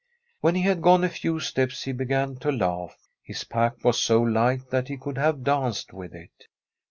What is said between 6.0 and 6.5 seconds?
it.